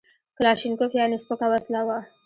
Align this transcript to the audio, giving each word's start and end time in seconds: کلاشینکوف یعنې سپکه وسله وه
کلاشینکوف 0.37 0.91
یعنې 0.99 1.17
سپکه 1.23 1.47
وسله 1.51 1.81
وه 1.87 1.99